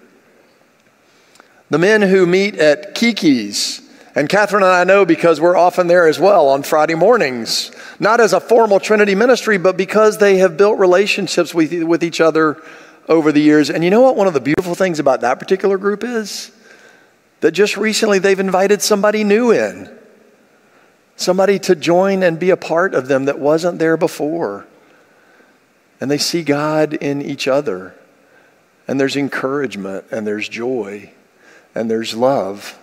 The 1.70 1.78
men 1.78 2.02
who 2.02 2.26
meet 2.26 2.56
at 2.56 2.94
Kiki's 2.94 3.82
and 4.16 4.30
Catherine 4.30 4.62
and 4.62 4.72
I 4.72 4.84
know 4.84 5.04
because 5.04 5.42
we're 5.42 5.58
often 5.58 5.88
there 5.88 6.08
as 6.08 6.18
well 6.18 6.48
on 6.48 6.62
Friday 6.62 6.94
mornings, 6.94 7.70
not 8.00 8.18
as 8.18 8.32
a 8.32 8.40
formal 8.40 8.80
Trinity 8.80 9.14
ministry, 9.14 9.58
but 9.58 9.76
because 9.76 10.16
they 10.16 10.38
have 10.38 10.56
built 10.56 10.78
relationships 10.78 11.52
with, 11.52 11.82
with 11.82 12.02
each 12.02 12.20
other 12.20 12.62
over 13.08 13.30
the 13.30 13.42
years. 13.42 13.68
And 13.68 13.84
you 13.84 13.90
know 13.90 14.00
what 14.00 14.16
one 14.16 14.26
of 14.26 14.32
the 14.32 14.40
beautiful 14.40 14.74
things 14.74 14.98
about 14.98 15.20
that 15.20 15.38
particular 15.38 15.76
group 15.76 16.02
is? 16.02 16.50
That 17.40 17.52
just 17.52 17.76
recently 17.76 18.18
they've 18.18 18.40
invited 18.40 18.80
somebody 18.80 19.22
new 19.22 19.50
in, 19.50 19.94
somebody 21.16 21.58
to 21.60 21.74
join 21.76 22.22
and 22.22 22.38
be 22.38 22.48
a 22.48 22.56
part 22.56 22.94
of 22.94 23.08
them 23.08 23.26
that 23.26 23.38
wasn't 23.38 23.78
there 23.78 23.98
before. 23.98 24.66
And 26.00 26.10
they 26.10 26.18
see 26.18 26.42
God 26.42 26.94
in 26.94 27.22
each 27.22 27.48
other. 27.48 27.94
And 28.88 29.00
there's 29.00 29.16
encouragement, 29.16 30.06
and 30.10 30.26
there's 30.26 30.48
joy, 30.48 31.10
and 31.74 31.90
there's 31.90 32.14
love. 32.14 32.78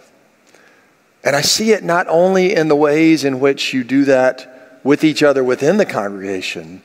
And 1.23 1.35
I 1.35 1.41
see 1.41 1.71
it 1.71 1.83
not 1.83 2.07
only 2.09 2.53
in 2.53 2.67
the 2.67 2.75
ways 2.75 3.23
in 3.23 3.39
which 3.39 3.73
you 3.73 3.83
do 3.83 4.05
that 4.05 4.79
with 4.83 5.03
each 5.03 5.23
other 5.23 5.43
within 5.43 5.77
the 5.77 5.85
congregation, 5.85 6.81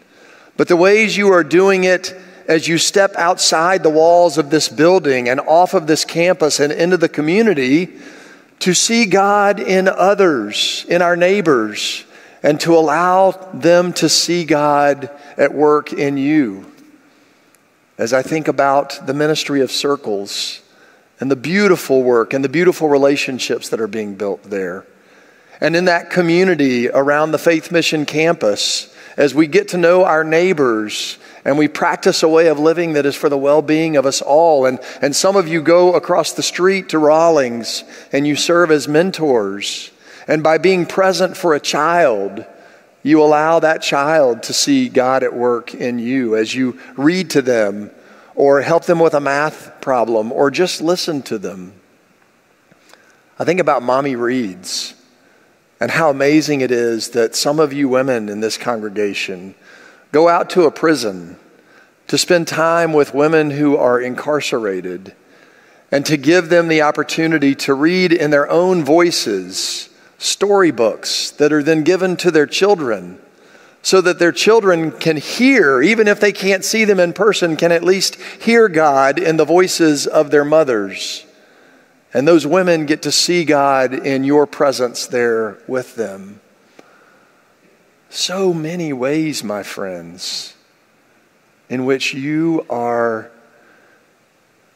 but 0.56 0.68
the 0.68 0.76
ways 0.76 1.16
you 1.16 1.32
are 1.32 1.42
doing 1.42 1.84
it 1.84 2.14
as 2.46 2.66
you 2.66 2.78
step 2.78 3.14
outside 3.16 3.82
the 3.82 3.90
walls 3.90 4.38
of 4.38 4.50
this 4.50 4.68
building 4.68 5.28
and 5.28 5.40
off 5.40 5.74
of 5.74 5.86
this 5.86 6.04
campus 6.04 6.60
and 6.60 6.72
into 6.72 6.96
the 6.96 7.08
community 7.08 7.98
to 8.60 8.74
see 8.74 9.06
God 9.06 9.60
in 9.60 9.86
others, 9.86 10.84
in 10.88 11.02
our 11.02 11.16
neighbors, 11.16 12.04
and 12.42 12.60
to 12.60 12.76
allow 12.76 13.32
them 13.52 13.92
to 13.94 14.08
see 14.08 14.44
God 14.44 15.10
at 15.36 15.54
work 15.54 15.92
in 15.92 16.16
you. 16.16 16.70
As 17.96 18.12
I 18.12 18.22
think 18.22 18.48
about 18.48 19.06
the 19.06 19.14
ministry 19.14 19.60
of 19.60 19.72
circles, 19.72 20.60
and 21.20 21.30
the 21.30 21.36
beautiful 21.36 22.02
work 22.02 22.32
and 22.32 22.44
the 22.44 22.48
beautiful 22.48 22.88
relationships 22.88 23.68
that 23.70 23.80
are 23.80 23.88
being 23.88 24.14
built 24.14 24.42
there. 24.44 24.86
And 25.60 25.74
in 25.74 25.86
that 25.86 26.10
community 26.10 26.88
around 26.88 27.32
the 27.32 27.38
Faith 27.38 27.72
Mission 27.72 28.06
campus, 28.06 28.94
as 29.16 29.34
we 29.34 29.48
get 29.48 29.68
to 29.68 29.76
know 29.76 30.04
our 30.04 30.22
neighbors 30.22 31.18
and 31.44 31.58
we 31.58 31.66
practice 31.66 32.22
a 32.22 32.28
way 32.28 32.46
of 32.46 32.60
living 32.60 32.92
that 32.92 33.06
is 33.06 33.16
for 33.16 33.28
the 33.28 33.38
well 33.38 33.62
being 33.62 33.96
of 33.96 34.06
us 34.06 34.22
all. 34.22 34.66
And, 34.66 34.78
and 35.02 35.16
some 35.16 35.34
of 35.34 35.48
you 35.48 35.60
go 35.60 35.94
across 35.94 36.32
the 36.32 36.42
street 36.42 36.90
to 36.90 36.98
Rawlings 36.98 37.82
and 38.12 38.26
you 38.26 38.36
serve 38.36 38.70
as 38.70 38.86
mentors. 38.86 39.90
And 40.28 40.42
by 40.42 40.58
being 40.58 40.84
present 40.84 41.36
for 41.36 41.54
a 41.54 41.60
child, 41.60 42.44
you 43.02 43.22
allow 43.22 43.60
that 43.60 43.80
child 43.80 44.42
to 44.44 44.52
see 44.52 44.90
God 44.90 45.22
at 45.22 45.34
work 45.34 45.74
in 45.74 45.98
you 45.98 46.36
as 46.36 46.54
you 46.54 46.78
read 46.96 47.30
to 47.30 47.42
them 47.42 47.90
or 48.34 48.60
help 48.60 48.84
them 48.84 48.98
with 49.00 49.14
a 49.14 49.20
math 49.20 49.80
problem 49.80 50.30
or 50.30 50.50
just 50.50 50.82
listen 50.82 51.22
to 51.22 51.38
them. 51.38 51.72
I 53.38 53.44
think 53.44 53.58
about 53.58 53.82
Mommy 53.82 54.16
Reads 54.16 54.94
and 55.80 55.90
how 55.90 56.10
amazing 56.10 56.60
it 56.60 56.70
is 56.70 57.10
that 57.10 57.34
some 57.34 57.58
of 57.58 57.72
you 57.72 57.88
women 57.88 58.28
in 58.28 58.40
this 58.40 58.58
congregation 58.58 59.54
go 60.12 60.28
out 60.28 60.50
to 60.50 60.64
a 60.64 60.70
prison 60.70 61.38
to 62.08 62.18
spend 62.18 62.48
time 62.48 62.92
with 62.92 63.14
women 63.14 63.50
who 63.50 63.76
are 63.76 64.00
incarcerated 64.00 65.14
and 65.90 66.04
to 66.04 66.16
give 66.16 66.48
them 66.48 66.68
the 66.68 66.82
opportunity 66.82 67.54
to 67.54 67.72
read 67.72 68.12
in 68.12 68.30
their 68.30 68.50
own 68.50 68.84
voices 68.84 69.88
storybooks 70.18 71.30
that 71.32 71.52
are 71.52 71.62
then 71.62 71.84
given 71.84 72.16
to 72.18 72.30
their 72.30 72.46
children 72.46 73.18
so 73.82 74.00
that 74.00 74.18
their 74.18 74.32
children 74.32 74.90
can 74.90 75.16
hear, 75.16 75.80
even 75.80 76.08
if 76.08 76.20
they 76.20 76.32
can't 76.32 76.64
see 76.64 76.84
them 76.84 77.00
in 77.00 77.12
person, 77.12 77.56
can 77.56 77.72
at 77.72 77.84
least 77.84 78.16
hear 78.16 78.68
God 78.68 79.18
in 79.18 79.36
the 79.36 79.44
voices 79.44 80.06
of 80.06 80.30
their 80.30 80.44
mothers. 80.44 81.24
And 82.12 82.26
those 82.26 82.46
women 82.46 82.86
get 82.86 83.02
to 83.02 83.12
see 83.12 83.44
God 83.44 83.94
in 83.94 84.24
your 84.24 84.46
presence 84.46 85.06
there 85.06 85.58
with 85.66 85.94
them. 85.94 86.40
So 88.10 88.52
many 88.52 88.92
ways, 88.92 89.44
my 89.44 89.62
friends, 89.62 90.54
in 91.68 91.84
which 91.84 92.14
you 92.14 92.66
are 92.68 93.30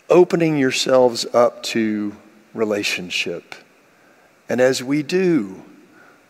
opening 0.09 0.59
yourselves 0.59 1.27
up 1.33 1.63
to 1.65 2.15
relationship. 2.55 3.55
And 4.49 4.61
as 4.61 4.83
we 4.83 5.03
do, 5.03 5.63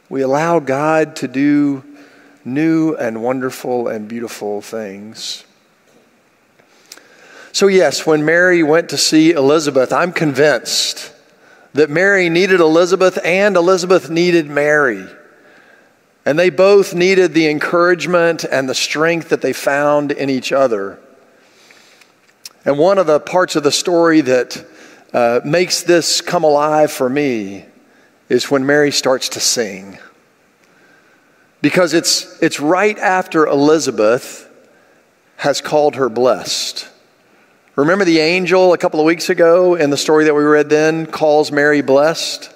we 0.08 0.22
allow 0.22 0.58
God 0.60 1.16
to 1.16 1.28
do 1.28 1.84
new 2.44 2.94
and 2.94 3.22
wonderful 3.22 3.88
and 3.88 4.08
beautiful 4.08 4.60
things. 4.60 5.44
So, 7.52 7.66
yes, 7.66 8.06
when 8.06 8.24
Mary 8.24 8.62
went 8.62 8.88
to 8.90 8.96
see 8.96 9.32
Elizabeth, 9.32 9.92
I'm 9.92 10.12
convinced 10.12 11.12
that 11.74 11.90
Mary 11.90 12.28
needed 12.28 12.60
Elizabeth 12.60 13.18
and 13.24 13.56
Elizabeth 13.56 14.10
needed 14.10 14.46
Mary. 14.48 15.06
And 16.24 16.38
they 16.38 16.50
both 16.50 16.94
needed 16.94 17.34
the 17.34 17.48
encouragement 17.48 18.44
and 18.44 18.68
the 18.68 18.74
strength 18.74 19.30
that 19.30 19.42
they 19.42 19.52
found 19.52 20.12
in 20.12 20.30
each 20.30 20.52
other. 20.52 20.98
And 22.64 22.78
one 22.78 22.98
of 22.98 23.06
the 23.06 23.18
parts 23.18 23.56
of 23.56 23.64
the 23.64 23.72
story 23.72 24.20
that 24.20 24.64
uh, 25.12 25.40
makes 25.44 25.82
this 25.82 26.20
come 26.20 26.44
alive 26.44 26.92
for 26.92 27.08
me 27.08 27.66
is 28.32 28.50
when 28.50 28.64
Mary 28.64 28.90
starts 28.90 29.28
to 29.28 29.40
sing 29.40 29.98
because 31.60 31.92
it's, 31.92 32.42
it's 32.42 32.60
right 32.60 32.98
after 32.98 33.46
Elizabeth 33.46 34.48
has 35.36 35.60
called 35.60 35.96
her 35.96 36.08
blessed. 36.08 36.88
Remember 37.76 38.06
the 38.06 38.20
angel 38.20 38.72
a 38.72 38.78
couple 38.78 39.00
of 39.00 39.04
weeks 39.04 39.28
ago 39.28 39.74
in 39.74 39.90
the 39.90 39.98
story 39.98 40.24
that 40.24 40.34
we 40.34 40.44
read 40.44 40.70
then 40.70 41.04
calls 41.04 41.52
Mary 41.52 41.82
blessed? 41.82 42.50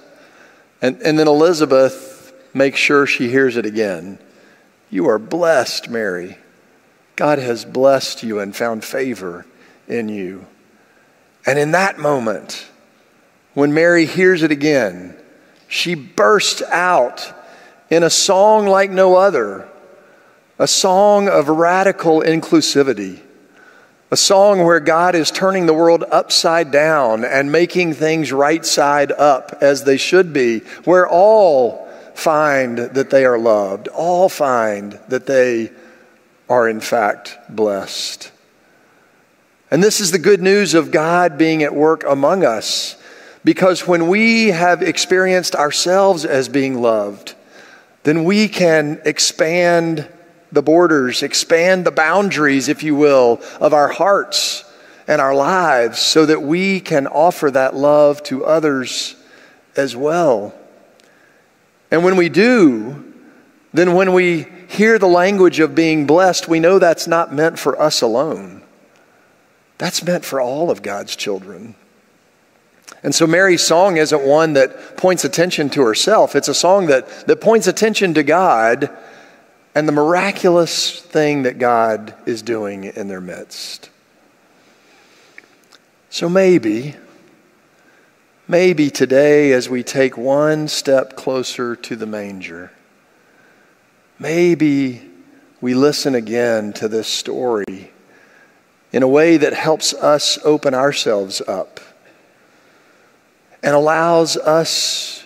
And, 0.81 1.03
and 1.03 1.19
then 1.19 1.29
Elizabeth 1.29 2.33
makes 2.55 2.79
sure 2.79 3.07
she 3.07 3.29
hears 3.29 3.59
it 3.59 3.67
again. 3.67 4.19
You 4.89 5.11
are 5.11 5.19
blessed, 5.19 5.91
Mary. 5.91 6.39
God 7.17 7.39
has 7.39 7.67
blessed 7.67 8.23
you 8.23 8.41
and 8.41 8.57
found 8.57 8.83
favor 8.83 9.45
in 9.87 10.09
you. 10.09 10.47
And 11.45 11.59
in 11.59 11.73
that 11.73 11.99
moment, 11.99 12.67
when 13.53 13.75
Mary 13.75 14.07
hears 14.07 14.43
it 14.43 14.51
again, 14.51 15.15
she 15.69 15.95
burst 15.95 16.63
out 16.63 17.33
in 17.91 18.03
a 18.03 18.11
song 18.11 18.67
like 18.67 18.91
no 18.91 19.17
other, 19.17 19.69
a 20.59 20.67
song 20.67 21.29
of 21.29 21.49
radical 21.49 22.21
inclusivity, 22.21 23.21
a 24.11 24.17
song 24.17 24.65
where 24.65 24.81
God 24.81 25.15
is 25.15 25.31
turning 25.31 25.67
the 25.67 25.75
world 25.75 26.05
upside 26.11 26.71
down 26.71 27.25
and 27.25 27.51
making 27.51 27.95
things 27.95 28.33
right 28.33 28.65
side 28.65 29.13
up 29.13 29.59
as 29.61 29.85
they 29.85 29.97
should 29.97 30.33
be, 30.33 30.61
where 30.85 31.09
all 31.09 31.87
find 32.15 32.79
that 32.79 33.11
they 33.11 33.25
are 33.25 33.39
loved, 33.39 33.89
all 33.89 34.29
find 34.29 34.99
that 35.09 35.27
they 35.27 35.71
are 36.49 36.69
in 36.69 36.81
fact 36.81 37.37
blessed. 37.49 38.31
And 39.71 39.83
this 39.83 40.01
is 40.01 40.13
the 40.13 40.19
good 40.19 40.41
news 40.41 40.75
of 40.75 40.93
God 40.93 41.37
being 41.37 41.63
at 41.63 41.75
work 41.75 42.05
among 42.07 42.45
us. 42.45 42.97
Because 43.47 43.87
when 43.87 44.09
we 44.09 44.49
have 44.49 44.83
experienced 44.83 45.55
ourselves 45.55 46.25
as 46.25 46.49
being 46.49 46.83
loved, 46.83 47.37
then 48.03 48.25
we 48.25 48.49
can 48.49 49.01
expand 49.05 50.09
the 50.51 50.63
borders, 50.63 51.23
expand 51.23 51.87
the 51.87 51.93
boundaries, 51.93 52.69
if 52.69 52.83
you 52.83 52.97
will, 52.97 53.41
of 53.61 53.73
our 53.73 53.87
hearts 53.87 54.65
and 55.07 55.21
our 55.21 55.33
lives 55.33 56.01
so 56.01 56.27
that 56.27 56.43
we 56.43 56.81
can 56.81 57.07
offer 57.07 57.49
that 57.49 57.77
love 57.77 58.21
to 58.25 58.45
others 58.45 59.15
as 59.77 59.95
well. 59.95 60.53
And 61.93 62.03
when 62.03 62.17
we 62.17 62.29
do, 62.29 63.15
then 63.73 63.95
when 63.95 64.13
we 64.13 64.49
hear 64.67 64.99
the 64.99 65.07
language 65.07 65.61
of 65.61 65.73
being 65.73 66.05
blessed, 66.05 66.49
we 66.49 66.59
know 66.59 66.81
that's 66.81 67.07
not 67.07 67.33
meant 67.33 67.61
for 67.61 67.81
us 67.81 68.03
alone. 68.03 68.63
That's 69.79 70.03
meant 70.03 70.25
for 70.25 70.41
all 70.41 70.69
of 70.69 70.83
God's 70.83 71.15
children. 71.15 71.77
And 73.07 73.15
so 73.15 73.25
Mary's 73.25 73.63
song 73.63 73.99
isn't 73.99 74.23
one 74.23 74.55
that 74.55 74.97
points 74.97 75.25
attention 75.25 75.71
to 75.71 75.83
herself. 75.83 76.35
It's 76.35 76.49
a 76.49 76.55
song 76.55 76.87
that, 76.87 77.09
that 77.29 77.41
points 77.41 77.69
attention 77.69 78.15
to 78.15 78.25
God 78.25 78.91
and 79.77 79.87
the 79.87 79.93
miraculous 79.93 81.03
thing 81.03 81.45
that 81.45 81.61
God 81.61 82.17
is 82.27 82.43
doing 82.43 82.83
in 82.83 83.07
their 83.07 83.21
midst. 83.21 83.91
So 86.11 86.29
maybe, 86.29 86.97
maybe 88.49 88.91
today, 88.91 89.53
as 89.53 89.71
we 89.71 89.85
take 89.85 90.19
one 90.19 90.67
step 90.67 91.15
closer 91.15 91.77
to 91.77 91.95
the 91.95 92.07
manger, 92.07 92.73
maybe 94.19 95.09
we 95.61 95.75
listen 95.75 96.17
again 96.17 96.73
to 96.73 96.89
this 96.89 97.07
story 97.07 97.93
in 98.91 99.05
a 99.05 99.09
way 99.09 99.37
that 99.37 99.53
helps 99.53 99.95
us 99.95 100.41
open 100.45 100.75
ourselves 100.75 101.41
up 101.47 101.79
and 103.63 103.75
allows 103.75 104.37
us 104.37 105.25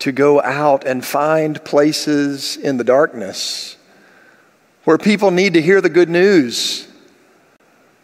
to 0.00 0.12
go 0.12 0.40
out 0.42 0.86
and 0.86 1.04
find 1.04 1.62
places 1.64 2.56
in 2.56 2.76
the 2.76 2.84
darkness 2.84 3.76
where 4.84 4.98
people 4.98 5.30
need 5.30 5.54
to 5.54 5.62
hear 5.62 5.80
the 5.80 5.90
good 5.90 6.08
news 6.08 6.88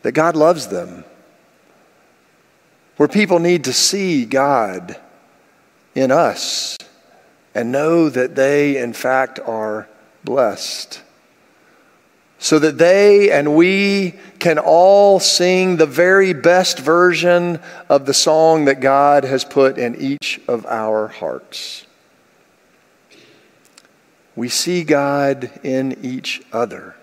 that 0.02 0.12
God 0.12 0.36
loves 0.36 0.68
them, 0.68 1.04
where 2.96 3.08
people 3.08 3.38
need 3.38 3.64
to 3.64 3.72
see 3.72 4.24
God 4.24 4.96
in 5.94 6.10
us 6.10 6.76
and 7.54 7.72
know 7.72 8.10
that 8.10 8.34
they, 8.34 8.76
in 8.76 8.92
fact, 8.92 9.40
are 9.40 9.88
blessed 10.22 11.02
so 12.38 12.58
that 12.58 12.78
they 12.78 13.30
and 13.30 13.56
we 13.56 14.14
can 14.38 14.58
all 14.58 15.18
sing 15.18 15.76
the 15.76 15.86
very 15.86 16.32
best 16.32 16.78
version 16.78 17.58
of 17.88 18.06
the 18.06 18.14
song 18.14 18.66
that 18.66 18.80
God 18.80 19.24
has 19.24 19.44
put 19.44 19.78
in 19.78 19.96
each 19.96 20.40
of 20.46 20.66
our 20.66 21.08
hearts. 21.08 21.86
We 24.34 24.50
see 24.50 24.84
God 24.84 25.50
in 25.62 26.04
each 26.04 26.42
other, 26.52 26.94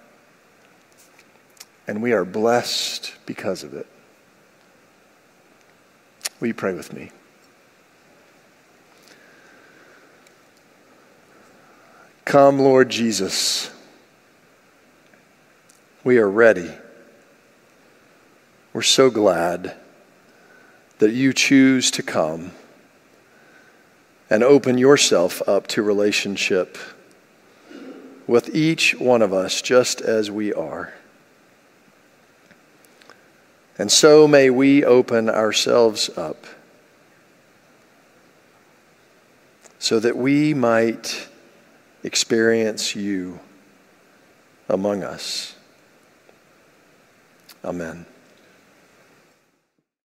and 1.88 2.02
we 2.04 2.14
are 2.14 2.26
blessed 2.26 3.14
because 3.26 3.64
of 3.64 3.74
it. 3.74 3.88
Will 6.40 6.48
you 6.48 6.54
pray 6.54 6.74
with 6.74 6.94
me? 6.94 7.10
Come, 12.24 12.60
Lord 12.60 12.90
Jesus. 12.90 13.73
We 16.06 16.18
are 16.18 16.30
ready. 16.30 16.70
We're 18.74 18.82
so 18.82 19.10
glad 19.10 19.74
that 21.00 21.14
you 21.14 21.32
choose 21.32 21.92
to 21.92 22.04
come 22.04 22.52
and 24.30 24.44
open 24.44 24.78
yourself 24.78 25.42
up 25.48 25.66
to 25.68 25.82
relationship 25.82 26.78
with 28.28 28.54
each 28.54 28.96
one 28.96 29.22
of 29.22 29.32
us 29.32 29.62
just 29.62 30.02
as 30.02 30.30
we 30.30 30.52
are. 30.52 30.94
And 33.78 33.90
so 33.90 34.28
may 34.28 34.50
we 34.50 34.84
open 34.84 35.30
ourselves 35.30 36.10
up 36.18 36.46
so 39.80 40.02
that 40.02 40.18
we 40.18 40.54
might 40.54 41.30
experience 42.04 42.94
you 42.94 43.40
among 44.68 45.02
us. 45.02 45.56
Amen. 47.64 48.13